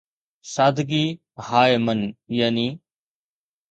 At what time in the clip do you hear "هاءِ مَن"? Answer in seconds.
1.47-1.99